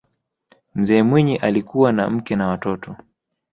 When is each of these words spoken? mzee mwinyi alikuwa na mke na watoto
mzee 0.75 1.03
mwinyi 1.03 1.37
alikuwa 1.37 1.91
na 1.91 2.09
mke 2.09 2.35
na 2.35 2.47
watoto 2.47 2.95